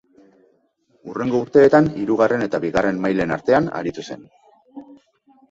[1.11, 4.27] Hurrengo urteetan hirugarren eta bigarren mailen artean aritu zen.